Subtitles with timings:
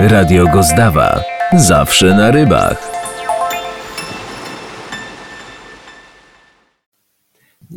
[0.00, 1.24] Radio Gozdawa.
[1.52, 2.90] Zawsze na rybach.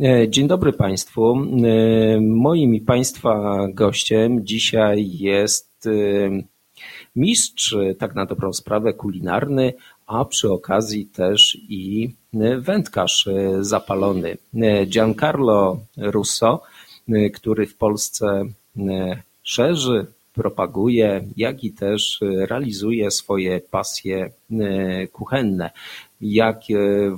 [0.00, 1.36] E, Dzień dobry Państwu.
[1.36, 5.90] E, Moim i Państwa gościem dzisiaj jest e,
[7.16, 9.72] mistrz, tak na dobrą sprawę, kulinarny,
[10.06, 12.14] a przy okazji też i
[12.58, 13.28] wędkarz
[13.60, 14.36] zapalony.
[14.86, 16.62] Giancarlo Russo,
[17.34, 18.44] który w Polsce
[19.42, 20.06] szerzy,
[20.38, 24.30] propaguje, jak i też realizuje swoje pasje
[25.12, 25.70] kuchenne,
[26.20, 26.60] jak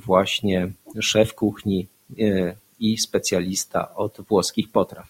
[0.07, 1.87] właśnie szef kuchni
[2.81, 5.07] i specjalista od włoskich potraw.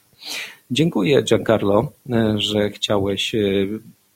[0.70, 1.92] Dziękuję Giancarlo,
[2.36, 3.32] że chciałeś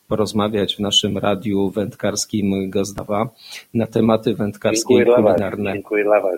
[0.09, 3.29] porozmawiać w naszym radiu wędkarskim Gozdawa
[3.75, 5.73] na tematy wędkarskie i kulinarne.
[5.73, 6.37] Dziękuję dla Was.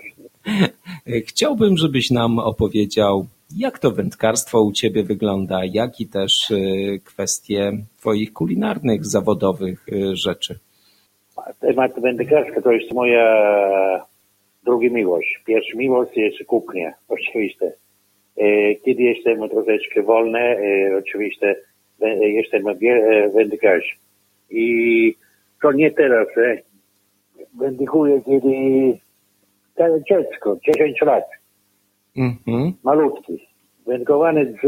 [1.29, 6.53] Chciałbym, żebyś nam opowiedział, jak to wędkarstwo u Ciebie wygląda, jak i też
[7.05, 10.59] kwestie Twoich kulinarnych, zawodowych rzeczy.
[11.61, 13.27] Temat wędkarska to jest moja
[14.65, 15.41] druga miłość.
[15.47, 17.73] Pierwsza miłość jest kuchnia, oczywiście.
[18.37, 21.57] E, Kiedy jestem troszeczkę wolny, e, oczywiście
[22.03, 22.65] e, jestem
[23.35, 23.99] wędkarz.
[24.51, 25.15] I
[25.63, 26.29] to nie teraz.
[27.59, 28.99] Wędkuję kiedy
[30.09, 31.25] dziecko, 10 lat,
[32.17, 32.73] Mhm.
[32.85, 33.47] malutki.
[33.87, 34.65] Wędkowany z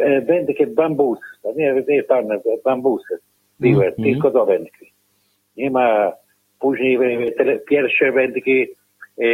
[0.00, 1.18] e, wędkiem bambus.
[1.42, 2.24] To nie, nie pan,
[2.64, 3.18] bambusy
[3.60, 4.02] były, Mhm.
[4.08, 4.92] tylko do wędki.
[5.56, 6.12] Nie ma
[6.60, 8.66] później e, te pierwsze wędki
[9.22, 9.24] e,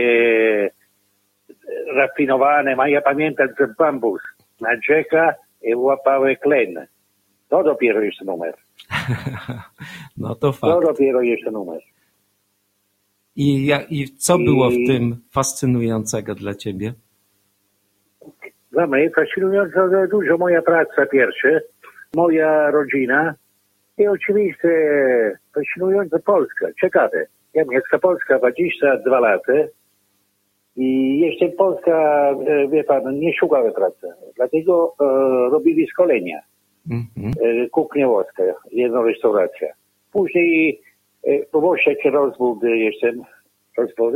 [1.95, 4.21] rafinowane, a ja pamiętam, że bambus
[4.61, 6.87] na rzeka i łapały klen.
[7.49, 8.55] To dopiero jest numer.
[10.17, 10.87] No to To fakt.
[10.87, 11.81] dopiero jest numer.
[13.37, 16.93] I, I co było w tym fascynującego dla Ciebie?
[18.75, 19.81] Dla mnie fascynująco
[20.11, 21.49] dużo moja praca pierwsza,
[22.17, 23.35] moja rodzina
[23.99, 24.69] i oczywiście
[25.55, 26.67] fascynująca Polska.
[26.81, 27.27] Ciekawe.
[27.55, 29.53] Ja mieszkam Polska 22 lata
[30.77, 34.07] i jeszcze Polska, e, wie pan, nie szukała pracy.
[34.37, 35.05] Dlatego e,
[35.51, 36.41] robili szkolenia.
[36.91, 37.33] Mhm.
[37.43, 38.43] e, kuchnia włoska,
[38.73, 39.69] jedna restauracja.
[40.13, 40.81] Później
[41.25, 43.23] e, po Włoszech rozwód jestem,
[43.79, 44.15] rozwód.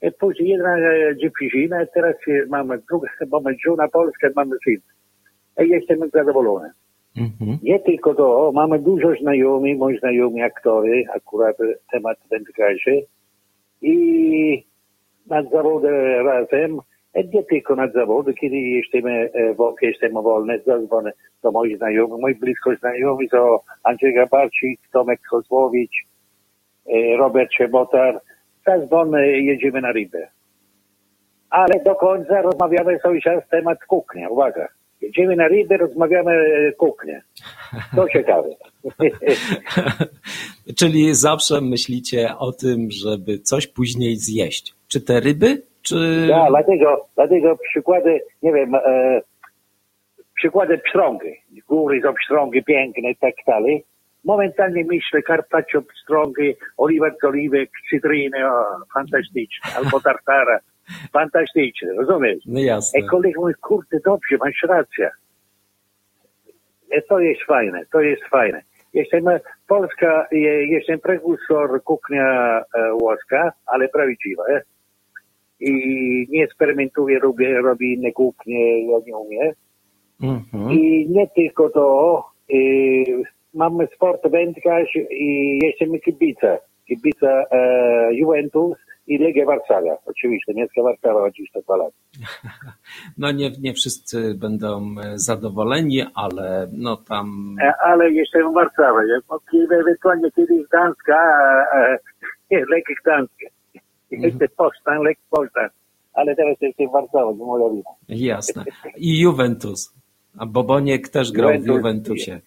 [0.00, 2.14] E, Później jedna e, dziewczyna, teraz
[2.48, 4.76] mamy druga, mamy żona polska, mamy syn.
[5.56, 6.70] E, Jestem zadowolony.
[7.16, 7.58] Mhm.
[7.62, 11.56] Nie tylko to, mamy dużo znajomych, moi znajomi aktory, akurat
[11.92, 13.02] temat wędkarzy.
[13.82, 14.64] I
[15.30, 15.94] nad zawodem
[16.26, 16.78] razem,
[17.34, 21.12] nie tylko nad zawodem, kiedy jesteśmy, wo- jestem wolny, zadzwonię
[21.42, 25.96] do moich znajomych, moi blisko znajomi to Andrzej Gabarczyk, Tomek Kozłowicz,
[27.18, 28.20] Robert Szebotar.
[28.66, 30.28] Zadzwonię, jedziemy na rybę.
[31.50, 34.68] Ale do końca rozmawiamy cały czas temat kuchnia, uwaga.
[35.00, 37.22] Jedziemy na rybę, rozmawiamy e, kuchnię.
[37.96, 38.48] To ciekawe.
[40.78, 44.74] Czyli zawsze myślicie o tym, żeby coś później zjeść.
[44.88, 46.26] Czy te ryby, czy...
[46.28, 49.20] Ja, dlatego, dlatego przykłady, nie wiem, e,
[50.34, 51.40] przykłady pstrągi.
[51.68, 53.84] Góry są pstrągi piękne i tak dalej.
[54.24, 58.64] Momentalnie myślę carpaccio pstrągi, oliwek oliwek, cytryny, o,
[58.94, 60.58] fantastyczne, albo tartara.
[61.12, 62.44] Fantastyczne, rozumiesz?
[62.46, 63.00] No jasne.
[63.00, 65.10] E kolega mówi, kurde, dobrze, masz rację.
[66.90, 68.62] E, to jest fajne, to jest fajne.
[68.94, 70.36] Jestem, e, Polska, e,
[70.66, 74.44] jestem prekursor kuchnia e, włoska, ale prawdziwa.
[74.50, 74.62] E?
[75.60, 75.72] I
[76.30, 79.52] nie eksperymentuję, robię, robię inne kuchnie, ja nie umiem.
[80.22, 80.72] Mhm.
[80.72, 82.54] I nie tylko to, e,
[83.54, 86.58] mamy sport wędkarz i jestem kibica.
[86.88, 88.76] Kibica e, Juventus
[89.06, 89.96] i Legia Warszawa.
[90.06, 91.92] Oczywiście, Mieszka Warszawa 22 lat.
[93.18, 97.56] No nie, nie wszyscy będą e, zadowoleni, ale no tam...
[97.62, 99.20] E, ale w Warszawie.
[99.52, 101.16] Kiedy ewentualnie kiedyś Gdańska,
[101.74, 101.98] e,
[102.50, 103.46] e, Lek Gdańska.
[104.10, 105.68] Jestem Poznań, Lek Poznań.
[106.14, 107.90] Ale teraz jestem w Warszawie, to moja wina.
[108.08, 108.64] Jasne.
[108.96, 109.94] I Juventus.
[110.38, 111.76] A Boboniek też grał w Juventus.
[111.76, 112.40] Juventusie.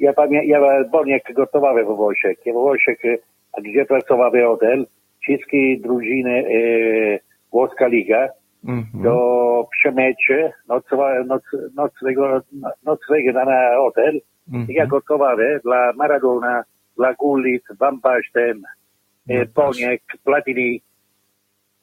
[0.00, 2.38] Ja pamiętam, ja Boniek gotowałem w Włoszech.
[2.46, 3.16] W Włoszech, e,
[3.52, 4.86] a gdzie pracował hotel,
[5.20, 7.18] wszystkie drużyny e,
[7.52, 8.28] Włoska Liga,
[8.64, 9.02] Mhm.
[9.02, 11.42] do przemycie, nocwa, noc,
[11.74, 12.40] nocnego,
[12.84, 14.20] nocnego na hotel.
[14.52, 14.66] Mhm.
[14.68, 16.64] Ja gotowałem dla Maradona,
[16.96, 18.62] dla Gullit, Van Basten,
[19.28, 20.82] e, Boniek, Platini.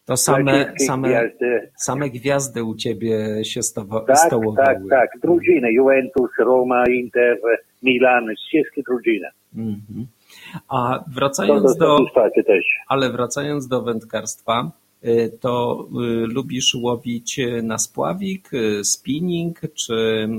[0.07, 1.69] To dla same, same, gwiazdy.
[1.75, 4.68] same gwiazdy u ciebie się stowa- Tak, stołowały.
[4.68, 5.09] tak, tak.
[5.21, 7.38] Drużyny, Juventus, Roma, Inter,
[7.83, 9.27] Milan, wszystkie drużyny.
[9.56, 10.07] Mhm.
[10.69, 11.98] A wracając do,
[12.88, 14.71] ale wracając do wędkarstwa,
[15.06, 18.50] y, to y, lubisz łowić y, na spławik,
[18.83, 20.30] spinning, czy,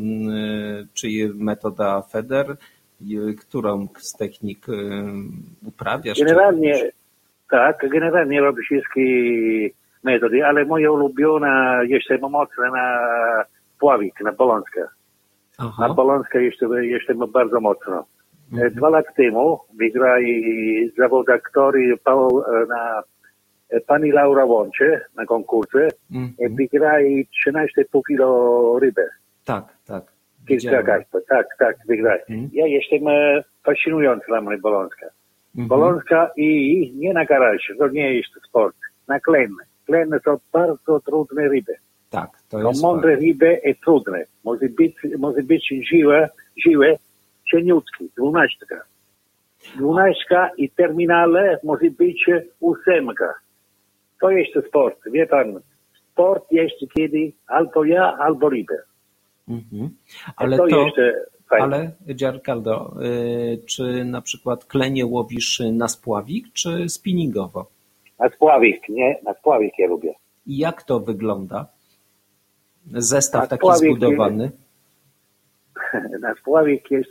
[0.94, 2.56] czy metoda feder?
[3.40, 4.66] Którą z technik
[5.66, 6.18] uprawiasz?
[6.18, 6.90] Generalnie,
[7.50, 9.02] tak, generalnie robię wszystkie
[10.04, 13.04] metody, ale moja ulubiona jeszcze mocna na
[13.80, 14.88] Pławik, na Polonskę.
[15.58, 15.88] Aha.
[15.88, 18.04] Na Polonskę jeszcze, jeszcze bardzo mocno.
[18.52, 18.74] Mhm.
[18.74, 23.02] Dwa lata temu wygrali zawodach, który pał na
[23.86, 25.88] pani Laura Łącze na konkursie.
[26.14, 26.56] Mhm.
[26.56, 29.08] Wygrali 13,5 kilo ryby.
[29.44, 30.02] Tak, tak.
[30.48, 31.08] Kilka gaśb.
[31.28, 32.20] Tak, tak, wygrali.
[32.30, 32.50] Mhm.
[32.52, 35.06] Ja jestem e, fascynujący dla mnie Bolonska.
[35.58, 35.68] Mhm.
[35.68, 38.76] Polonska i nie na garaż, to nie jest sport.
[39.08, 39.54] Na klen.
[39.86, 41.74] Klen to bardzo trudne ryby.
[42.10, 43.22] Tak, to No jest mądre fakt.
[43.22, 44.24] ryby jest trudne.
[44.44, 46.28] Może być, może być żywe,
[46.66, 46.94] żywe,
[47.50, 48.76] cieniutki, dwunastka.
[49.76, 52.26] Dwunastka i terminale może być
[52.60, 53.34] ósemka.
[54.20, 55.60] To jest sport, wie pan.
[56.12, 58.78] Sport jest kiedy albo ja, albo ryby.
[59.48, 59.90] Mhm.
[60.36, 60.86] Ale to, to.
[61.50, 67.66] Ale Giancarlo, y, czy na przykład klenie łowisz na spławik, czy spinningowo?
[68.18, 69.16] Na spławik, nie?
[69.24, 70.14] Na spławik ja lubię.
[70.46, 71.66] I jak to wygląda?
[72.94, 74.50] Zestaw Na taki spławik, zbudowany?
[76.20, 77.10] na spławik jest,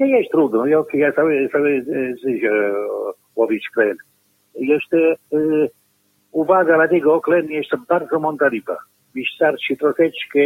[0.00, 0.66] nie jest trudno.
[0.66, 1.84] Ja, ja cały, cały
[2.24, 2.74] życie e,
[3.36, 3.96] łowić klen.
[4.54, 4.96] Jeszcze
[5.32, 5.38] e,
[6.32, 8.76] uwaga dla tego, klen jest bardzo mądra ryba.
[9.14, 10.38] Wystarczy troszeczkę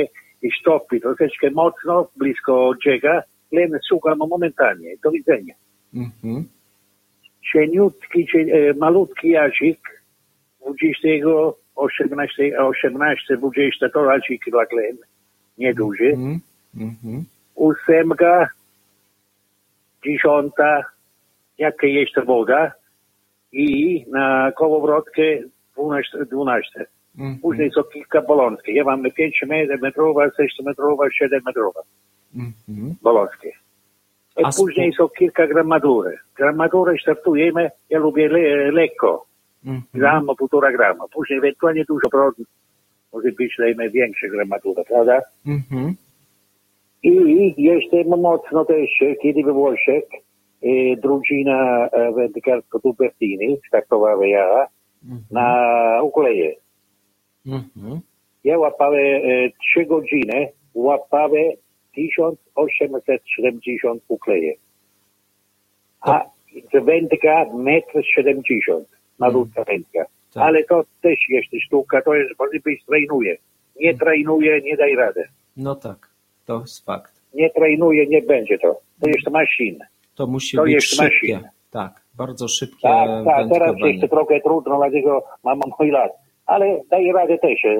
[0.42, 3.22] i sztopi troszeczkę mocno, blisko odziega,
[3.52, 4.96] len szukam momentalnie.
[5.02, 5.54] Do widzenia.
[5.94, 6.44] Mhm.
[7.52, 9.80] Cieniutki, cie, e, malutki jazik,
[10.60, 14.96] 20, 18, 18, 20, to jazik dla Glen,
[15.58, 16.12] nieduży.
[16.12, 16.40] Mhm.
[16.74, 17.24] Mhm.
[17.54, 18.48] Ósemka,
[20.04, 20.84] dziesiąta,
[21.58, 22.72] jakie jeszcze woda
[23.52, 25.22] i na kołowrotkę
[25.76, 26.24] 12.
[26.24, 26.86] 12.
[27.18, 27.38] Mm.
[27.38, 28.72] Później są kilka bolońskie.
[28.72, 29.44] Ja mam 5
[29.82, 31.80] metrowe, 6 metrowe, 7 metrowe.
[32.34, 32.94] Mm.
[33.02, 33.52] Bolońskie.
[34.36, 36.18] I A później są kilka gramadury.
[36.36, 39.26] Gramadury startujemy, ja lubię le lekko.
[39.66, 39.82] Mm.
[39.94, 41.04] Gram, półtora grama.
[41.12, 42.50] Później ewentualnie dużo produkt.
[43.12, 45.20] Może być dajmy większe gramatura, prawda?
[45.46, 45.92] Mm -hmm.
[47.02, 48.90] I jeszcze mocno też,
[49.22, 50.04] kiedy we Włoszech
[50.62, 54.66] e, drużyna e, wędkarsko-tubertiny startowała ja
[55.04, 55.32] mm -hmm.
[55.32, 56.54] na Ukoleje.
[57.46, 58.00] Mhm.
[58.44, 61.52] Ja łapałem e, 3 godziny, łapałem
[61.94, 64.54] 1870 ukleje.
[66.00, 66.24] A
[66.72, 68.84] wędka 1,70 m,
[69.18, 70.04] malutka wędka.
[70.34, 70.42] Tak.
[70.42, 73.36] Ale to też jest sztuka, to jest, może być trenuje.
[73.80, 75.24] Nie trenuje, nie daj rady.
[75.56, 76.10] No tak,
[76.46, 77.12] to jest fakt.
[77.34, 78.80] Nie trenuje, nie będzie to.
[79.00, 79.84] To jest maszyna.
[80.14, 81.34] To musi To być jest szybkie.
[81.34, 81.50] maszyna.
[81.70, 86.12] Tak, bardzo szybkie Tak, tak, teraz jest trochę trudno, dlatego mam mój lat.
[86.52, 87.78] Ale daję radę też e,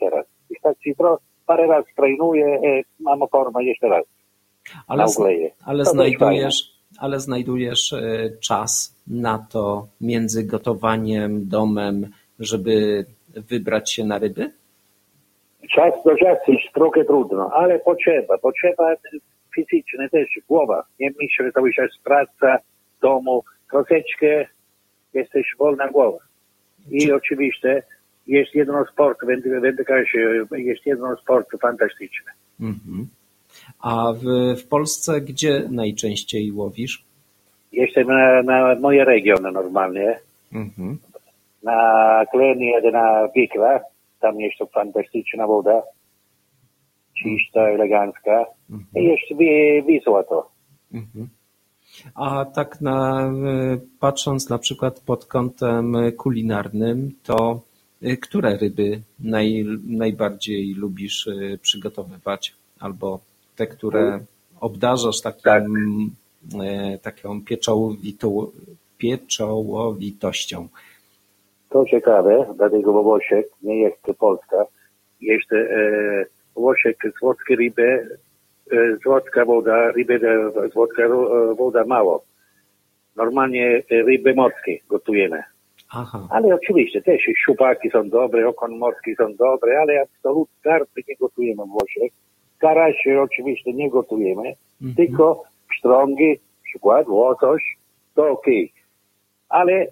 [0.00, 0.26] teraz.
[0.50, 4.04] Wystarczy tro, parę razy trenuję, e, mam formę jeszcze raz.
[4.88, 5.04] Ale,
[5.64, 6.54] ale To znajdujesz,
[6.98, 12.06] ale znajdujesz e, czas na to między gotowaniem, domem,
[12.38, 14.50] żeby wybrać się na ryby?
[15.74, 18.94] Czas do czasu jest trochę trudno, ale potrzeba, potrzeba
[19.54, 20.84] fizyczna też, głowa.
[21.00, 22.58] Nie myślę, że cały czas praca,
[22.98, 24.46] w domu, troszeczkę
[25.14, 26.18] jesteś wolna głowa.
[26.90, 27.82] I oczywiście
[28.28, 30.18] jest jedno sport, węd- wędkarze,
[30.52, 32.32] jest jedno sport fantastyczny.
[32.60, 33.08] Mhm.
[33.80, 34.24] A w,
[34.60, 37.04] w Polsce gdzie najczęściej łowisz?
[37.72, 40.18] Jestem na, na moje regiony normalnie.
[40.52, 40.98] Mhm.
[41.62, 43.80] Na Klenie, na Wikla,
[44.20, 45.82] tam jest to fantastyczna woda.
[47.22, 48.44] Czysta, elegancka.
[48.96, 50.50] I jest wi- Wisła to.
[50.94, 51.28] Mhm.
[52.14, 53.30] A tak na,
[54.00, 57.60] patrząc na przykład pod kątem kulinarnym, to
[58.22, 62.54] które ryby naj, najbardziej lubisz e, przygotowywać?
[62.80, 63.20] Albo
[63.56, 64.20] te, które
[64.60, 66.10] obdarzasz takim,
[66.64, 68.50] e, taką pieczołowitą,
[68.98, 70.68] pieczołowitością?
[71.70, 74.64] To ciekawe, dlatego Włoszech nie jest Polska.
[75.20, 75.66] Jest e,
[76.54, 78.18] Włoszech słodkie ryby,
[78.72, 80.20] e, słodka woda, ryby,
[80.72, 81.02] słodka
[81.56, 82.24] woda mało.
[83.16, 85.42] Normalnie ryby morskie gotujemy.
[85.90, 91.16] Aha, Ale oczywiście też szczupaki są dobre, okon morski są dobre, ale absolutnie karpy nie
[91.16, 92.12] gotujemy w Włoszech.
[92.58, 94.52] Karasie oczywiście nie gotujemy,
[94.82, 94.94] Mhm.
[94.96, 95.42] tylko
[95.76, 97.76] pstrągi, przykład łosoś,
[98.14, 98.72] to okej.
[99.48, 99.86] Ale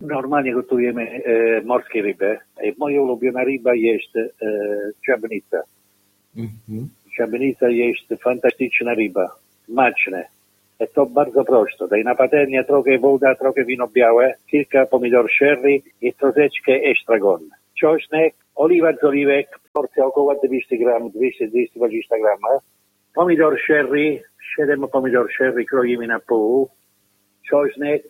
[0.00, 2.26] normalnie gotujemy e, morskie ryby.
[2.56, 4.28] E, moja ulubiona ryba jest e,
[5.06, 5.62] ciabnica.
[6.36, 6.88] mhm.
[7.16, 9.28] Ciabnica jest fantastyczna ryba,
[9.64, 10.22] smaczna.
[10.94, 11.88] To bardzo prosto.
[11.88, 17.40] Daj na patelnię trochę woda, trochę wino białe, kilka pomidor sherry i troszeczkę estragon.
[17.80, 21.10] Czosnek, oliwa z oliwek, porcja około 200 gram, 200-220
[22.22, 22.60] gram.
[23.14, 24.22] Pomidor sherry,
[24.56, 26.68] siedem pomidor sherry kroimy na pół,
[27.50, 28.02] czosnek,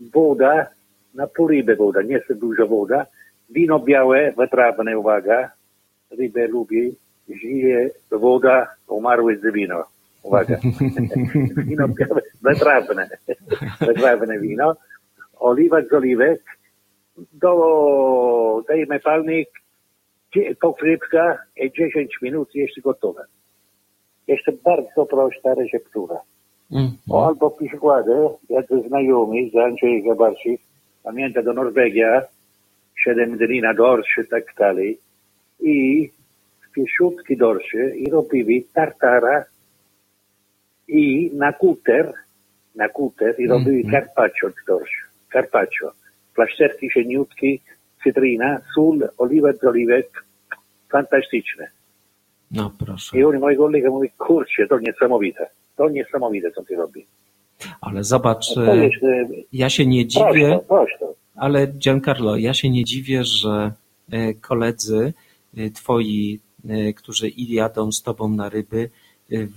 [0.00, 0.66] woda,
[1.14, 3.06] na pół ryby woda, nie jest dużo woda,
[3.50, 5.50] wino białe, wytrawne, uwaga,
[6.18, 6.96] rybę lubi,
[7.28, 9.84] żyje woda, umarły z wino,
[10.22, 10.56] uwaga,
[11.66, 12.20] wino białe,
[13.80, 14.76] wytrawne wino,
[15.38, 16.42] oliwa z oliwek,
[17.32, 19.48] do, dajemy palnik,
[21.56, 23.24] i 10 minut jest gotowe.
[24.28, 26.20] Jeszcze bardzo prosta receptura.
[26.70, 26.96] Mhm.
[27.10, 28.12] O, albo przykłady,
[28.48, 30.60] jak znajomi z Andrzej Gabarczyk,
[31.02, 32.22] pamięta do Norwegia,
[33.04, 34.98] 7 dni na dorszy, tak dalej.
[35.60, 36.08] I
[36.74, 39.44] pieszutki dorszy i robili tartara
[40.88, 42.12] i na kuter,
[42.74, 45.02] na kuter i robili carpaccio z dorszy.
[45.32, 45.92] Carpaccio.
[46.34, 47.60] Plasterki sieniutki,
[48.04, 50.24] cytryna, sól, oliwa z oliwek.
[50.92, 51.68] Fantastyczne.
[52.50, 53.18] No proszę.
[53.18, 55.46] I oni, moi kolega mówi, kurczę, to niesamowite.
[55.76, 57.06] To niesamowite, co ty robi.
[57.80, 61.14] Ale zobacz, e, jest e, ja się nie dziwię, prosto, prosto.
[61.36, 63.72] ale Giancarlo, ja się nie dziwię, że
[64.12, 65.12] e, koledzy
[65.56, 66.40] e, twoi,
[66.96, 68.90] którzy i jadą z tobą na ryby,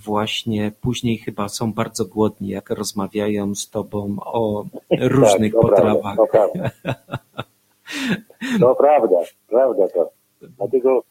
[0.04, 4.64] właśnie później chyba są bardzo głodni, jak rozmawiają z tobą o
[5.00, 6.16] różnych tak, potrawach.
[6.16, 6.70] To prawda.
[8.60, 9.16] To prawda,
[9.48, 10.10] prawda to.
[10.58, 11.04] Dlatego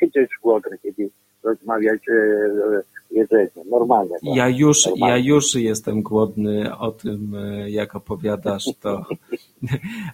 [0.00, 1.10] będziesz głodny, kiedy
[1.42, 3.50] rozmawiać e, e, jedzenie.
[3.70, 4.10] Normalnie.
[4.10, 4.34] to.
[4.34, 5.28] Ja już, ja Normalnie.
[5.28, 9.02] już jestem głodny o tym, e, jak opowiadasz to.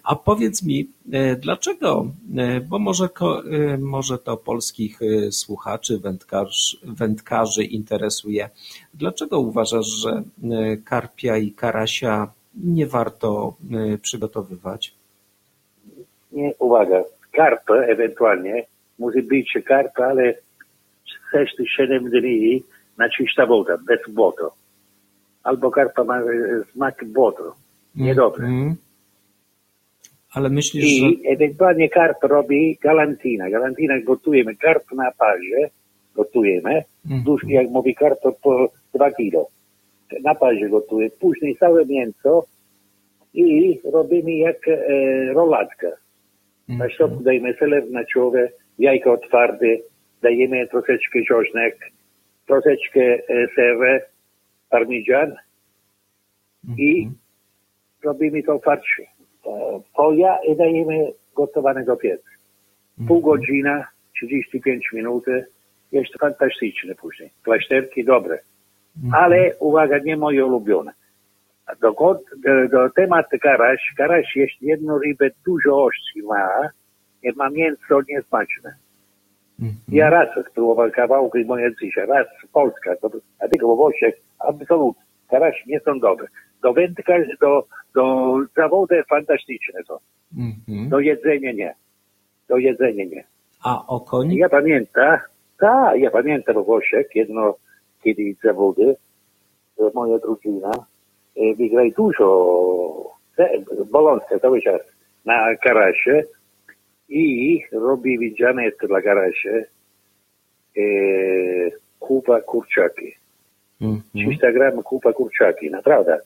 [0.03, 4.99] A powiedz mi, e, dlaczego, e, bo może, e, może to polskich
[5.31, 8.49] słuchaczy, wędkarz, wędkarzy interesuje,
[8.93, 10.23] dlaczego uważasz, że
[10.85, 13.55] karpia i karasia nie warto
[14.01, 14.93] przygotowywać?
[16.31, 18.65] Nie, uwaga, karpa ewentualnie,
[18.99, 20.33] musi być karpa, ale
[21.33, 22.63] 6-7 dni
[22.97, 24.51] na czysta woda, bez błoto.
[25.43, 26.21] Albo karpa ma
[26.73, 27.55] smak błoto.
[27.95, 28.47] Niedobre.
[28.47, 28.86] Mhm.
[30.33, 31.05] Ale myślisz, że...
[31.09, 33.49] I ewentualnie karp robi galantina.
[33.49, 35.69] Galantina gotujemy, karp na parze
[36.15, 36.83] gotujemy.
[37.05, 37.23] Mhm.
[37.23, 39.47] Dusz, jak mówi karp, to po 2 kilo.
[40.23, 41.09] Na parze gotuje.
[41.09, 42.45] Później całe mięso
[43.33, 44.77] i robimy jak e,
[45.33, 45.87] roladka.
[46.67, 46.91] Na Mhm.
[46.91, 49.67] środku dajemy seler naciowy, jajko twarde,
[50.21, 51.91] dajemy troszeczkę czosnek,
[52.47, 54.01] troszeczkę e, serę,
[54.69, 55.35] parmigian
[56.77, 57.09] i
[58.03, 59.01] robimy to farsz.
[59.47, 62.29] E, Folia i dajemy gotowane do pieca.
[63.07, 65.25] Pół godzina, 35 minut,
[65.91, 67.29] jest fantastyczne później.
[67.43, 68.39] Plasterki dobre.
[69.13, 70.91] Ale uwaga, nie moje ulubione.
[71.81, 76.69] Do, do, do temat karaś, karaś jest jedną rybę dużo ostrzy ma
[77.23, 78.75] i ma mięso niesmaczne.
[79.59, 79.77] Mhm.
[79.87, 85.03] Ja raz spróbowałem kawałki moje dzisiaj, raz Polska, to, a w Włoszech absolutnie.
[85.29, 86.27] Karaś nie są dobre.
[86.61, 89.97] Do wędka, do, do zawodu fantastyczne są.
[90.37, 90.89] Mhm.
[90.89, 91.75] Do jedzenia nie.
[92.49, 93.23] Do jedzenia nie.
[93.63, 94.33] A okoń?
[94.33, 95.17] Ja pamiętam,
[95.59, 97.55] tak, ja pamiętam w Włoszech jedno
[98.03, 98.95] kiedyś zawody,
[99.93, 100.71] moja drużyna
[101.35, 102.27] e, wygrali dużo,
[103.91, 104.81] bolące cały czas
[105.25, 106.23] na karasie
[107.09, 109.65] i robili dzianetkę dla karasie
[110.77, 110.81] e,
[111.99, 113.13] kupa kurczaki.
[113.81, 114.29] Mhm.
[114.29, 116.19] 300 gram kupa kurczaki, naprawdę.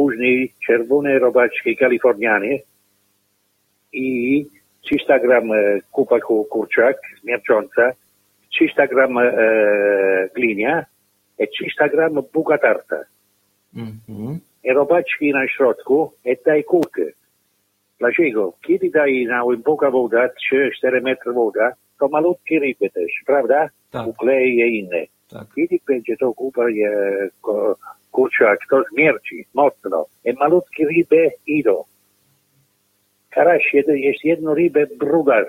[0.00, 2.58] Później czerwone robaczki kalifornianie
[3.92, 4.46] i
[4.82, 7.92] 300 gram e, kupa ku- kurczak mięcząca,
[8.50, 9.32] 300 gram e,
[10.34, 10.84] glinia
[11.38, 12.96] i 300 gram buka tarta.
[13.76, 14.38] Mhm.
[14.64, 17.02] I robaczki na środku i daj kulkę.
[17.98, 18.52] Dlaczego?
[18.66, 20.28] Kiedy daj na głęboka woda,
[20.84, 23.68] 3-4 metry woda, to malutkie ryby też, prawda?
[23.90, 24.06] Tak.
[24.06, 25.04] Uklei i inne.
[25.30, 25.46] Tak.
[25.54, 26.72] Kiedy będzie to kupa e,
[27.40, 27.76] ko-
[28.20, 30.06] kurczak, to śmierci mocno.
[30.24, 31.84] I malutkie ryby idą.
[33.30, 35.46] Karaś jed- jest jedno rybę brugas.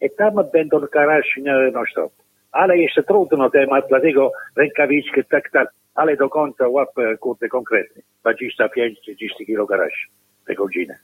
[0.00, 1.38] I tam będą karaś
[1.72, 2.12] non stop.
[2.52, 5.68] Ale jeszcze trudno temat, dlatego rękawiczki, tak, tak.
[5.94, 6.88] Ale do końca łap,
[7.20, 8.02] kurde, konkretnie.
[8.24, 10.08] 25-30 kilo karaś
[10.46, 10.98] tę godzinę.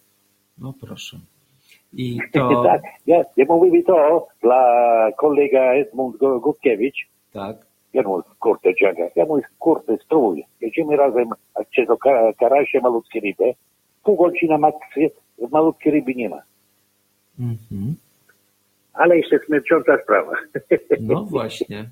[0.58, 1.16] No proszę.
[1.92, 4.62] I to, tak, ja, ja mówię to dla
[5.16, 7.56] kolega Edmund Gu- Gutkiewicz, tak.
[7.96, 11.28] Ja mówię, kurde, dziaga, ja mówię, kurde, strój, jedziemy razem,
[12.04, 13.54] ka- karasie malutkie ryby,
[14.04, 14.76] pół godziny max,
[15.52, 16.42] malutkie ryby nie ma.
[17.40, 17.94] Mhm.
[18.92, 20.32] Ale jeszcze śmiercząca sprawa.
[21.00, 21.84] No właśnie.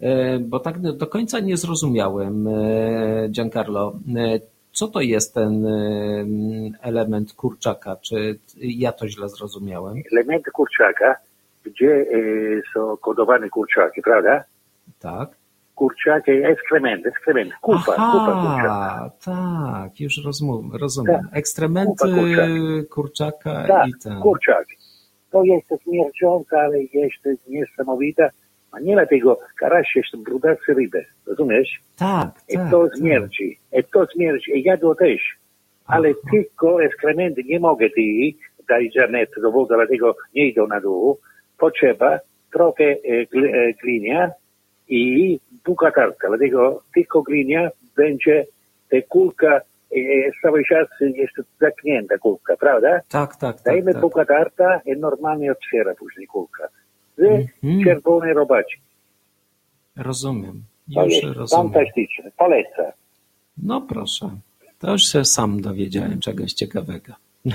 [0.00, 4.40] E, Bo tak do końca nie zrozumiałem, e, Giancarlo, e,
[4.72, 5.66] co to jest ten
[6.82, 7.96] element kurczaka?
[7.96, 9.94] Czy ja to źle zrozumiałem?
[10.12, 11.16] Element kurczaka,
[11.64, 12.06] gdzie
[12.74, 14.44] są kodowane kurczaki, prawda?
[15.00, 15.28] Tak.
[15.82, 18.70] Kurczaki, ekskrement, ekskrement, kupa, kupa kurczaka.
[18.70, 20.70] Aha, tak, już rozumiem.
[20.80, 21.20] rozumiem.
[21.32, 22.94] Ekstrementy Kupa kurczaka.
[22.94, 24.20] kurczaka Tak, i ten.
[24.20, 24.66] kurczak.
[25.30, 28.28] To jest śmierdziąca, ale jest niesamowita.
[28.72, 31.80] A nie dlatego, karaś jest brudacy rybę, rozumiesz?
[31.96, 32.70] Tak, I tak.
[32.70, 32.98] to tak.
[32.98, 35.20] śmierdzi, i to śmierdzi, i jadło też.
[35.86, 36.18] Ale Aha.
[36.30, 38.02] tylko ekskrementy nie mogę ty
[38.68, 41.18] dać żadne do wody, dlatego nie idą na dół.
[41.58, 42.18] Potrzeba
[42.52, 42.96] trochę e,
[43.26, 44.30] gl- e, glinia
[44.96, 48.46] i buka tarka, dlatego tylko glinia będzie
[48.90, 49.96] te kulka, e,
[50.42, 53.00] cały czas jest zamknięta kulka, prawda?
[53.08, 53.62] Tak, tak, tak.
[53.64, 54.00] Dajmy tak.
[54.02, 56.68] buka tarta i normalnie otwiera później kulka.
[57.18, 57.84] Z Mhm.
[57.84, 58.76] czerwonej robaci.
[59.96, 60.62] Rozumiem.
[60.94, 61.72] To Już jest rozumiem.
[61.72, 62.30] fantastyczne.
[62.38, 62.92] Polecam.
[63.62, 64.30] No proszę.
[64.78, 67.12] To już się sam dowiedziałem czegoś ciekawego.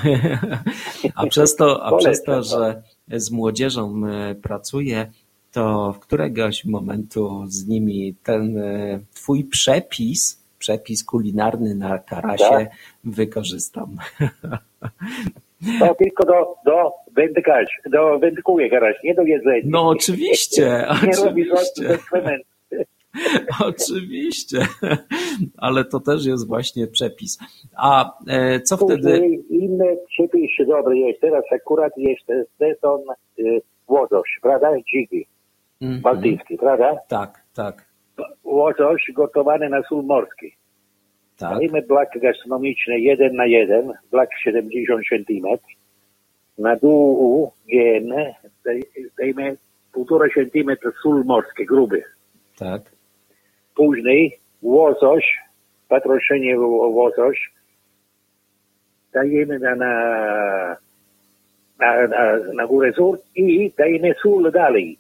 [1.15, 5.11] a przez to, a przez to, że z młodzieżą e, pracuję,
[5.51, 12.69] to w któregoś momentu z nimi ten e, twój przepis, przepis kulinarny na karasie Tak.
[13.03, 13.97] wykorzystam.
[15.79, 19.61] To tylko do, do wędkarzy, do wędkuje garaż, nie do jedzenia.
[19.65, 21.89] No oczywiście, Nie oczywiście.
[21.89, 22.43] eksperyment.
[23.65, 24.57] Oczywiście,
[25.57, 27.37] ale to też jest właśnie przepis.
[27.77, 29.21] A e, co wtedy?
[29.49, 31.21] Inne przepisy dobre jest.
[31.21, 32.25] Teraz akurat jest
[32.57, 33.01] sezon
[33.39, 34.67] y, łosoś, prawda?
[34.93, 35.27] Dziki,
[35.81, 36.01] Mhm.
[36.01, 36.95] bałtycki, prawda?
[37.07, 37.85] Tak, tak,
[38.43, 40.55] Łosoś gotowany na sól morski.
[41.37, 41.57] tak.
[41.59, 45.45] Dajmy blak gastronomiczny 1 na 1, blak 70 cm.
[46.57, 47.51] Na dół
[48.65, 48.83] daj-
[49.17, 49.57] dajmy
[49.93, 52.03] 1,5 cm sól morski, gruby.
[52.59, 52.81] Tak.
[53.75, 55.39] Później łosoś,
[55.87, 57.51] patroszenie ło- łosoś,
[59.13, 59.91] dajemy na, na,
[61.79, 64.97] na, na, na górę sól i dajemy sól dalej.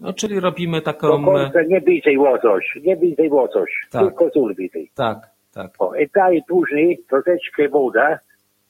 [0.00, 1.22] No, czyli robimy taką.
[1.22, 4.02] e, końca nie więcej łosoś, nie więcej łosoś, Tak.
[4.02, 4.90] tylko sól więcej.
[4.94, 5.18] Tak,
[5.54, 5.70] tak.
[5.78, 8.18] O, I daj później troszeczkę woda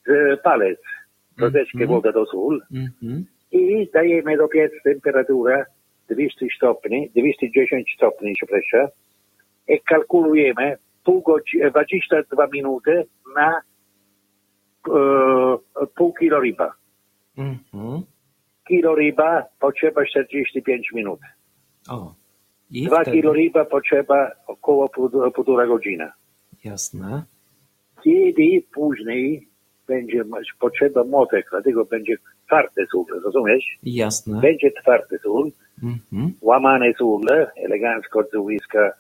[0.07, 0.79] z palec,
[1.39, 1.91] troszeczkę Mhm.
[1.91, 3.25] woda do sól Mhm.
[3.53, 5.65] i dajemy do piec temperatura
[6.11, 8.89] 200 stopni, 210 stopni, przepraszam,
[9.69, 13.05] i kalkulujemy pół godziny, 22 minuty
[13.37, 13.61] na
[14.89, 16.73] e, pół kilo ryba.
[17.39, 18.03] Mhm.
[18.71, 21.21] Kilo ryba potrzeba 45 minut.
[21.89, 22.15] O.
[22.71, 23.17] I 2 wtedy...
[23.17, 26.13] kilo ryba potrzeba około pół- półtora godzina.
[26.65, 27.23] Jasne.
[28.05, 29.49] Kiedy później
[29.89, 30.23] będzie
[30.61, 33.65] potrzeba młotek, dlatego będzie twardy sól, rozumiesz?
[33.83, 34.41] Jasne.
[34.41, 35.51] Będzie twardy sól,
[35.83, 36.33] Mhm.
[36.41, 37.23] łamane sól,
[37.57, 38.93] elegancko z łyska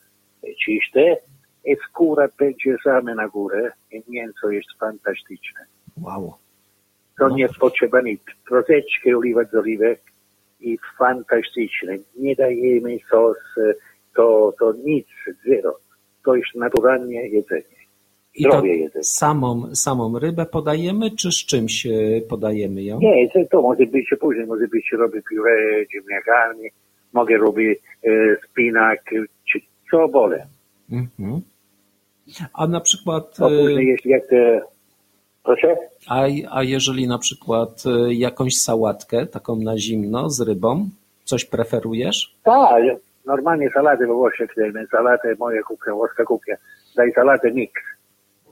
[0.64, 1.16] czyste
[1.64, 5.60] i skóra będzie same na górę i mięso jest fantastyczne.
[6.02, 6.34] Wow.
[7.20, 8.20] To nie potrzeba nic.
[8.48, 10.00] Troszeczkę oliwa z oliwek
[10.60, 11.96] i fantastyczne.
[12.18, 13.36] Nie dajemy sos,
[14.16, 15.06] to, to nic,
[15.46, 15.76] zero.
[16.24, 17.80] To jest naturalnie jedzenie.
[18.40, 19.04] Zdrowie jedzenie.
[19.04, 21.90] samą, samą rybę podajemy, czy z czymś e,
[22.28, 22.98] podajemy ją?
[23.00, 26.68] Nie, to, może być później, może być robię pióre ziemniakami,
[27.12, 29.04] mogę robić e, spinak,
[29.52, 30.46] czy co wolę.
[30.92, 31.40] Mhm.
[32.54, 34.60] A na przykład, To e, później jeśli jak e,
[35.44, 35.76] proszę?
[36.08, 40.88] a, a jeżeli na przykład e, jakąś sałatkę, taką na zimno z rybą,
[41.24, 42.34] coś preferujesz?
[42.44, 42.82] Tak,
[43.26, 46.56] normalnie salatę we Włoszech dajemy, salatę moja kuchnia, włoska kuchnia,
[46.96, 47.72] daj salatę mix.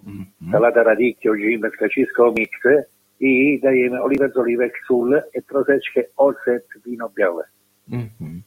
[0.07, 0.53] Mhm.
[0.53, 2.85] Salata radicchio, ziemniacka, wszystko miksy
[3.21, 7.45] i dajemy oliwę z oliwek, sól i troszeczkę ocet, wino białe.
[7.93, 8.43] Mhm.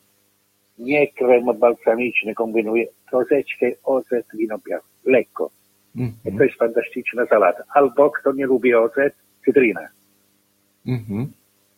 [0.79, 5.51] Nie krem balsamiczny kombinuję, troszeczkę ocet, wino białe, lekko.
[5.95, 6.37] I Mhm.
[6.37, 7.63] to jest fantastyczna salata.
[7.73, 9.13] Albo kto nie lubi ocet,
[9.45, 9.87] cytryna.
[10.87, 11.31] Mhm.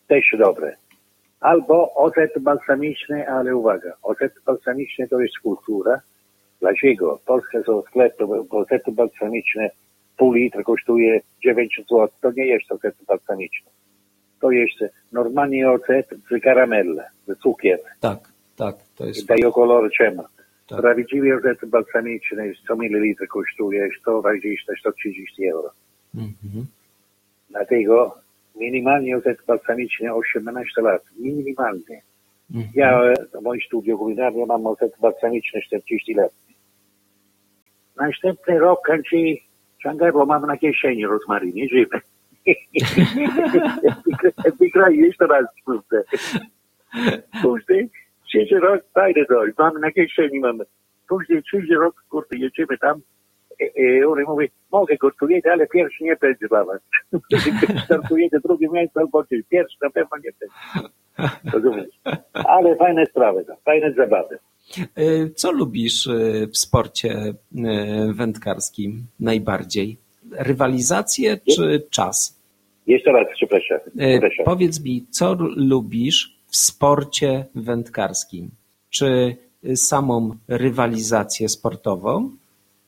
[0.08, 0.76] Też dobre.
[1.40, 6.00] Albo ocet balsamiczny, ale uwaga, ocet balsamiczny to jest kultura.
[6.60, 7.16] Dlaczego?
[7.18, 9.70] W Polsce są sklepy, bo ocety balsamiczne
[10.16, 12.08] pół litra kosztuje 9 zł.
[12.20, 13.70] To nie jest ocet balsamiczny.
[14.40, 14.78] To jest
[15.12, 17.78] normalnie ocet z karamelle, z cukier.
[18.00, 18.18] Tak,
[18.56, 19.26] tak, to I jest.
[19.26, 20.22] daje kolor czema.
[20.66, 20.80] Tak.
[20.80, 25.70] Prawdziwy ocet balsamiczny 100 ml kosztuje 120-130 euro.
[26.14, 26.66] Mhm.
[27.50, 28.14] Dlatego
[28.56, 31.02] minimalnie ocet balsamiczny 18 lat.
[31.18, 32.02] Minimalnie.
[32.54, 32.72] Mhm.
[32.74, 33.00] Ja
[33.34, 36.32] w moim studiu kulinarnym mam ocet balsamiczny 40 lat.
[37.96, 39.16] Następny rok kończy
[39.82, 42.00] Giancarlo mam na kieszeni rozmarynie, żywe.
[44.60, 45.46] Wygraj jeszcze raz.
[47.42, 47.90] Później
[48.34, 50.58] trzeci rok dajdę coś, mam na kieszeni mam.
[51.08, 53.00] Później trzeci rok, kurde, jedziemy tam.
[53.60, 53.64] E,
[54.00, 56.80] e, on mówi, mogę gotujecie, ale pierwszy nie będzie dla was.
[57.84, 59.24] Startujecie drugie miejsce albo.
[59.50, 60.88] Pierwszy na pewno nie będzie.
[61.52, 62.00] Rozumiesz?
[62.34, 64.38] Ale fajne sprawy, to, fajne zabawy.
[64.98, 67.34] Y, Co lubisz y, w sporcie
[68.14, 69.96] wędkarskim najbardziej?
[70.38, 72.40] Rywalizację czy czas?
[72.86, 73.78] Jeszcze raz, przepraszam.
[73.98, 74.44] Przepraszam.
[74.44, 78.50] Powiedz mi, co lubisz w sporcie wędkarskim?
[78.90, 82.30] Czy y, samą rywalizację sportową,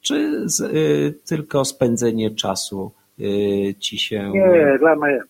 [0.01, 4.31] czy z, y, tylko spędzenie czasu y, ci się...
[4.35, 5.21] Nie, dla mnie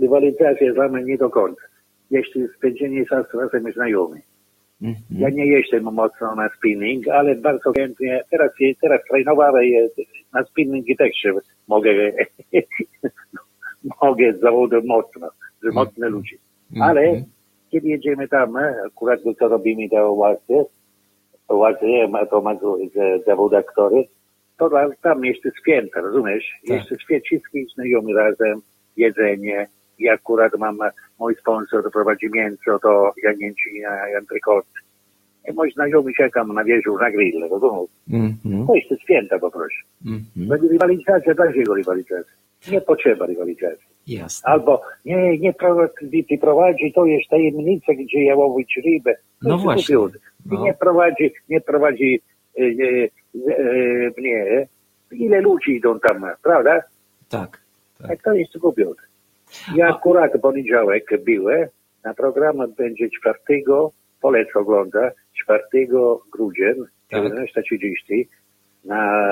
[0.00, 1.62] rywalizacja dla mnie nie do końca.
[2.10, 4.22] Jeśli spędzenie czasu razem z znajomymi.
[4.82, 5.20] Mhm.
[5.20, 9.64] Ja nie jestem mocno na spinning, ale bardzo chętnie, teraz, teraz trenowałem
[10.32, 11.32] na spinningi też się
[11.68, 11.90] mogę,
[14.02, 15.30] mogę z zawodu mocno,
[15.62, 16.38] z mocne ludzi.
[16.80, 17.33] Ale Mhm.
[17.74, 20.64] Kiedy jedziemy tam, e, akurat to robimy to łasce,
[21.48, 21.86] łasce,
[22.30, 22.54] to ma
[23.26, 24.04] zawód aktory,
[24.58, 24.70] to
[25.02, 26.44] tam- jeszcze święta, rozumiesz?
[26.68, 26.76] Tak.
[26.76, 28.60] Jeszcze święta, wszystkich znajomi razem,
[28.96, 29.66] jedzenie.
[29.98, 30.78] I akurat mam,
[31.18, 34.66] mój sponsor prowadzi mięso, to jagnięcina i antrykot.
[35.50, 37.90] I moi znajomi czekam na wieżu na grill, rozumiesz?
[38.12, 38.66] Mhm.
[38.66, 39.82] To jest święta po prostu.
[40.06, 40.48] Mhm.
[40.48, 42.32] Będzie rywalizacja, dlaczego rywalizacja?
[42.70, 43.86] Nie potrzeba rywalizacji.
[44.06, 44.50] Jasne.
[44.50, 49.14] Albo nie, nie prowadzi, prowadzi, to jest tajemnica, gdzie ja łowić rybę.
[49.14, 49.96] To No właśnie.
[50.46, 50.64] No.
[50.64, 52.20] nie prowadzi, nie prowadzi
[52.58, 53.08] e, e,
[53.56, 54.66] e, mnie.
[55.12, 56.82] Ile ludzi idą tam, prawda?
[57.28, 57.60] Tak.
[57.98, 58.08] tak.
[58.08, 58.98] Tak to jest głupiut.
[59.74, 61.68] Ja akurat poniedziałek byłem,
[62.04, 63.38] na program będzie 4,
[64.20, 65.10] polecę ogląda,
[65.44, 65.62] 4
[66.32, 66.74] grudnia,
[67.10, 67.22] Tak.
[67.24, 68.24] 17.30
[68.84, 69.22] na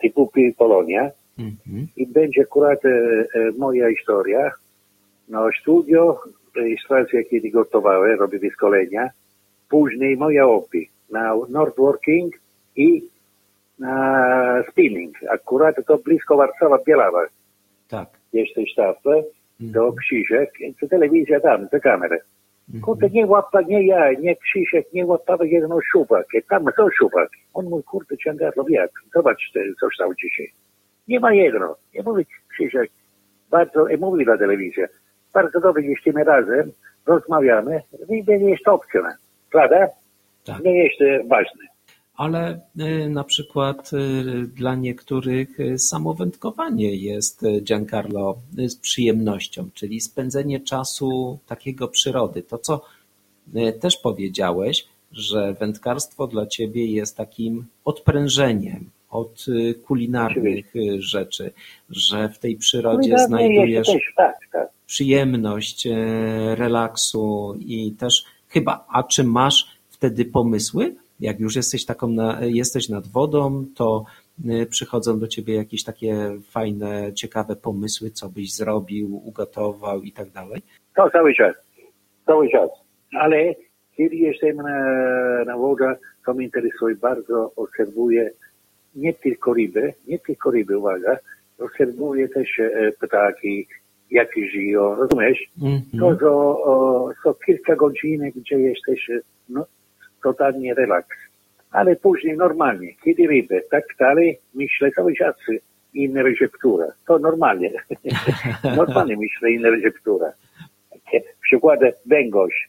[0.00, 1.86] Typupy Polonia Mhm.
[1.96, 4.50] i będzie akurat e, e, moja historia.
[5.28, 6.20] No studio,
[6.56, 9.10] rejestracja kiedy gotowałem, robię wyszkolenia,
[9.68, 12.34] później moja hobby na Nordworking
[12.76, 13.02] i
[13.78, 15.16] na spinning.
[15.30, 17.26] Akurat to blisko Warszawa, Bielawa.
[17.88, 18.08] Tak.
[18.32, 19.22] Jest sztafę,
[19.60, 20.50] do Krzysiek,
[20.80, 22.18] to telewizja tam, te kamery.
[22.68, 22.82] Mhm.
[22.82, 26.26] Kurde, nie łapa, nie ja, nie Krzysiek, nie łapały jedno szupak.
[26.48, 27.28] Tam są szupak.
[27.54, 28.90] On mówi, kurde, ciągarlo, jak?
[29.14, 30.52] Zobacz, co stał dzisiaj.
[31.10, 31.76] Nie ma jedno.
[31.94, 32.90] Nie mówi, Krzysiek,
[33.50, 34.86] bardzo, mówi na telewizja,
[35.34, 36.72] bardzo dobrze, jeśli razem
[37.06, 39.00] rozmawiamy, nie nie jest opcją.
[39.52, 39.88] Prawda?
[40.44, 40.64] Tak.
[40.64, 41.64] Nie jest e, ważne.
[42.16, 50.60] Ale y, na przykład y, dla niektórych samo wędkowanie jest Giancarlo z przyjemnością, czyli spędzenie
[50.60, 52.42] czasu takiego przyrody.
[52.42, 52.84] To, co
[53.80, 61.52] też powiedziałeś, że wędkarstwo dla ciebie jest takim odprężeniem od y, kulinarnych y, rzeczy,
[61.90, 64.68] że w tej przyrodzie Kulinarnie znajdujesz też, tak, tak.
[64.86, 65.94] przyjemność, e,
[66.54, 70.94] relaksu i też chyba, a czy masz wtedy pomysły?
[71.20, 74.04] Jak już jesteś taką, na, jesteś nad wodą, to
[74.48, 80.30] e, przychodzą do ciebie jakieś takie fajne, ciekawe pomysły, co byś zrobił, ugotował i tak
[80.30, 80.62] dalej?
[80.96, 81.54] To cały czas.
[82.26, 82.70] Cały czas.
[83.18, 83.54] Ale
[83.96, 85.96] kiedy jestem na, na wodzie,
[86.26, 88.30] to mnie interesuje bardzo, obserwuję
[88.94, 91.18] nie tylko ryby, nie tylko ryby, uwaga,
[91.58, 93.66] obserwuję też e, ptaki,
[94.10, 95.38] jakie żyją, rozumiesz?
[95.60, 96.18] To Mhm.
[96.18, 96.28] są,
[96.64, 99.66] o, są kilka godzin, gdzie jesteś e, no,
[100.22, 101.16] totalnie relaks.
[101.70, 105.34] Ale później normalnie, kiedy ryby, tak dalej, myślę cały czas
[105.94, 106.86] inna receptura.
[107.06, 107.72] To normalnie.
[108.76, 110.32] normalnie myślę inna receptura.
[111.42, 112.68] Przykład węgorz.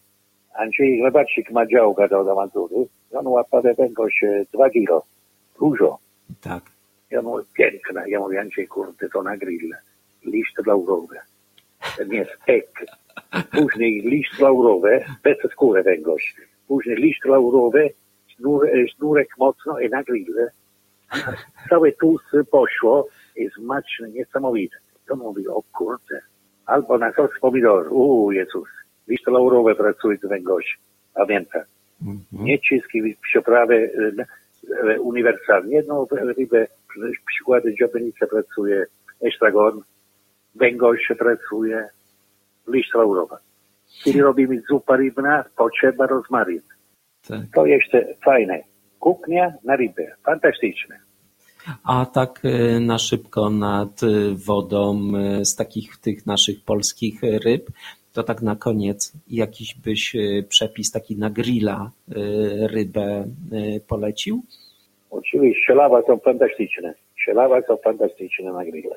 [0.56, 2.76] Andrzej Chlebaczyk ma działkę do awantury.
[3.14, 5.04] On łapał węgorz e, dwa kilo.
[5.60, 5.98] Dużo.
[6.42, 6.64] Tak.
[7.12, 8.08] Ja mówię, piękna.
[8.08, 9.72] Ja mówię, Andrzej, kurde, to na grill.
[10.26, 11.16] Liść laurowy.
[12.08, 12.86] Nie, stek.
[13.52, 16.36] Później liść laurowy, bez skóry węgorz.
[16.68, 17.90] Później liść laurowy,
[18.28, 20.36] sznur, e, sznurek mocno i na grill.
[21.70, 24.76] Całe tłust poszło i smaczne, niesamowite.
[25.08, 26.22] To mówi, o kurde.
[26.66, 27.94] Albo na sos pomidor.
[27.94, 28.70] Uuu, Jezus.
[29.08, 30.80] Liść laurowy pracuje z węgorz.
[31.14, 31.62] Pamiętam.
[32.02, 32.46] Mhm.
[32.46, 34.26] Nie wszystkie przeprawy e, e,
[35.00, 35.76] uniwersalnie.
[35.76, 36.08] Jedną
[36.38, 36.68] rybę,
[37.28, 38.86] przykłady dziobienica pracuje,
[39.22, 39.82] estragon,
[40.56, 41.90] węgorz pracuje,
[42.68, 43.38] liść laurowa.
[44.04, 46.62] Kiedy robimy zupa rybna, potrzeba rozmaryn.
[47.28, 47.40] tak.
[47.56, 48.64] To jeszcze fajne.
[49.00, 50.16] Kuchnia na rybę.
[50.26, 51.00] Fantastyczne.
[51.84, 54.02] A tak e, na szybko nad
[54.46, 57.70] wodą e, z takich tych naszych polskich ryb,
[58.14, 62.14] to tak na koniec jakiś byś e, przepis taki na grilla e,
[62.68, 63.26] rybę e,
[63.88, 64.44] polecił?
[65.12, 66.94] Oczywiście, sielawa są fantastyczne.
[67.26, 68.96] Sielawa są fantastyczne na grilla.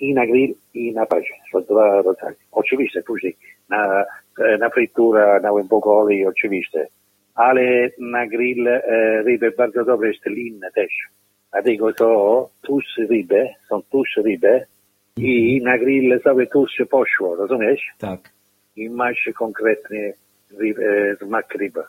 [0.00, 1.34] I na grill, i na parze.
[1.52, 2.36] Są dwa rodzaje.
[2.52, 3.36] Oczywiście, później
[3.68, 4.04] na,
[4.58, 6.86] na fritura, na łębogoli, oczywiście.
[7.34, 8.82] Ale na grill e,
[9.22, 10.92] ryby bardzo dobre jest linne też.
[11.52, 14.66] Dlatego to tuż ryby, są tuż ryby
[15.16, 17.80] i na grill całe tuż poszło, rozumiesz?
[17.98, 18.20] Tak.
[18.76, 20.12] i masz konkretny
[20.58, 21.88] ryb, e, smak ryba.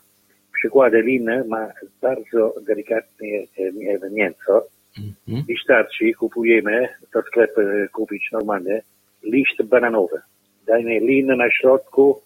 [0.53, 1.69] Przykład liny ma
[2.01, 4.67] bardzo delikatne e, mięso.
[4.99, 5.43] Mhm.
[5.47, 8.81] Wystarczy, kupujemy, do sklepu e, kupić normalnie,
[9.23, 10.21] liść bananowy.
[10.67, 12.21] Dajmy linę na środku,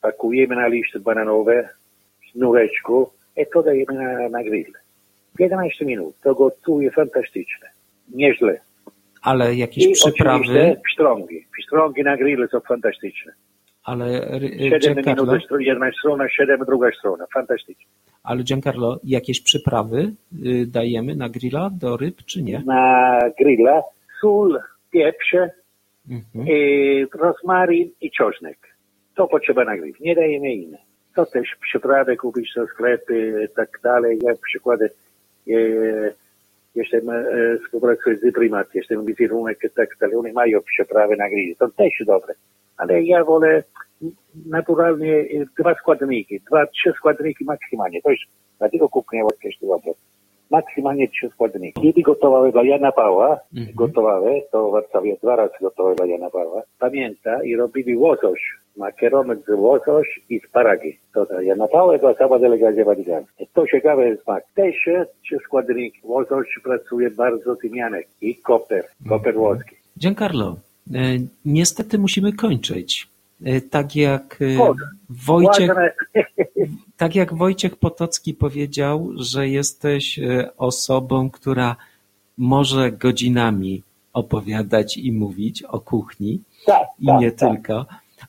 [0.00, 1.68] pakujemy na liście bananowe,
[2.30, 4.72] sznureczku i to dajemy na, na grill.
[5.38, 7.68] 15 minut, to gotuje fantastycznie.
[8.14, 8.60] Nieźle.
[9.22, 11.46] Ale jakieś I przyprawy, oczywiście pstrągi.
[11.62, 13.32] Pstrągi na grillu są fantastyczne.
[13.84, 17.24] ale ry- 7 Giancarlo, minut jedna strona, 7 druga strona.
[17.34, 17.86] Fantastycznie.
[18.22, 20.12] ale Giancarlo, jakieś przyprawy
[20.46, 22.62] y, dajemy na grilla do ryb, czy nie?
[22.66, 23.82] Na grilla
[24.20, 24.58] sól,
[24.92, 25.34] pieprz,
[26.10, 26.46] Mhm.
[26.48, 28.58] i rozmarin i czosnek.
[29.14, 29.94] To potrzeba na grill.
[30.00, 30.78] Nie dajemy inne.
[31.14, 34.18] To też przyprawy kupić do sklepy i tak dalej.
[34.22, 34.90] Ja przykłady
[35.48, 35.52] e,
[36.74, 37.24] jestem e,
[37.64, 40.16] współpracuję z Primat, jestem wizerunek i tak dalej.
[40.16, 41.56] Oni mają przyprawy na grill.
[41.56, 42.34] To też dobre.
[42.76, 43.62] Ale ja wolę
[44.46, 45.24] naturalnie e,
[45.58, 48.02] dwa składniki, dwa, trzy składniki maksymalnie.
[48.02, 48.22] To jest
[48.58, 49.92] dlatego kuchnia jest dobre.
[50.52, 51.80] Maksymalnie trzy składniki.
[51.82, 53.76] Kiedy gotowałem dla Jana Pawła, Mhm.
[53.76, 58.40] gotowałem, to w Warszawie dwa razy gotowałem dla Jana Pawła, pamięta i robili łosoś,
[58.76, 60.98] makaronek z łosoś i sparagi.
[61.14, 63.32] To dla Jana Pawła była cała delegacja watykańska.
[63.54, 64.44] To ciekawy smak.
[64.54, 64.74] Też
[65.24, 65.98] trzy składniki.
[66.04, 69.76] Łosoś pracuje bardzo tymianek i koper, koper włoski.
[69.98, 70.92] Giancarlo, y,
[71.44, 73.11] niestety musimy kończyć.
[73.46, 74.58] Y, Tak jak y.
[75.10, 75.70] Wojciech,
[76.96, 81.76] tak jak Wojciech Potocki powiedział, że jesteś y, osobą, która
[82.38, 87.50] może godzinami opowiadać i mówić o kuchni tak, i tak, nie tak.
[87.50, 87.86] tylko,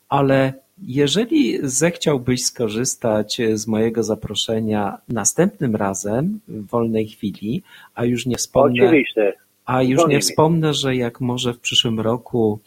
[0.09, 0.53] ale
[0.87, 7.63] jeżeli zechciałbyś skorzystać z mojego zaproszenia następnym razem w wolnej chwili,
[7.95, 9.33] a już nie wspomnę, Oczywiście.
[9.65, 12.59] a już nie wspomnę, że jak może w przyszłym roku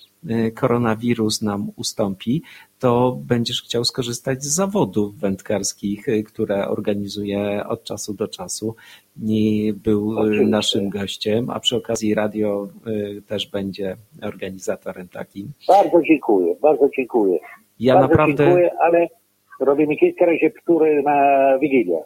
[0.55, 2.43] koronawirus nam ustąpi,
[2.79, 8.75] to będziesz chciał skorzystać z zawodów wędkarskich, y, które organizuję od czasu do czasu.
[9.23, 10.47] I był y, Oczywiście.
[10.47, 15.53] naszym gościem, a przy okazji radio y, też będzie organizatorem takim.
[15.69, 17.39] Bardzo dziękuję, bardzo dziękuję.
[17.81, 19.07] Ja bardzo naprawdę, dziękuję, ale
[19.61, 21.19] robimy kilka razy który na
[21.59, 21.99] Wigilię.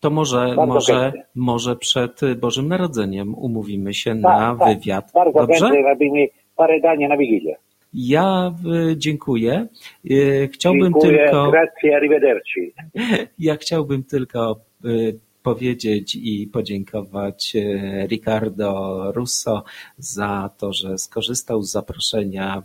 [0.00, 1.24] to może, Bardzo może, chętnie.
[1.34, 4.68] może przed Bożym Narodzeniem umówimy się na Tak, tak.
[4.78, 5.10] wywiad.
[5.14, 5.64] Bardzo Dobrze?
[5.64, 6.28] chętnie robimy
[6.62, 7.56] parę na Wigilię.
[7.94, 8.54] Ja
[8.96, 9.66] dziękuję.
[10.10, 12.72] Y, Chciałbym dziękuję, tylko, grazie, arrivederci.
[13.38, 19.64] ja chciałbym tylko y, powiedzieć i podziękować y, Ricardo Russo
[19.98, 22.62] za to, że skorzystał z zaproszenia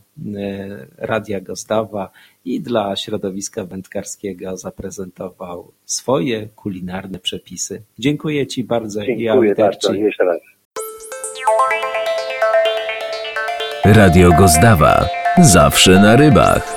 [0.97, 2.12] Radia Gozdawa
[2.45, 7.81] i dla środowiska wędkarskiego zaprezentował swoje kulinarne przepisy.
[7.99, 10.56] Dziękuję Ci bardzo i Dziękuję bardzo, jeszcze raz.
[13.93, 15.08] Radio Gozdawa.
[15.38, 16.76] Zawsze na rybach.